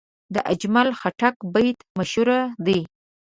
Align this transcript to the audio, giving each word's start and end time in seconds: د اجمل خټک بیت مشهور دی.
د 0.33 0.35
اجمل 0.53 0.87
خټک 0.99 1.35
بیت 1.53 1.77
مشهور 1.97 2.29
دی. 2.65 2.79